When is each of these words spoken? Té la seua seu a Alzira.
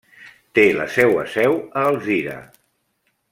Té 0.59 0.63
la 0.77 0.87
seua 0.95 1.25
seu 1.33 1.59
a 1.61 1.85
Alzira. 1.91 2.39